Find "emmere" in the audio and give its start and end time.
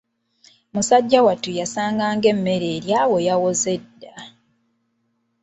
2.33-2.67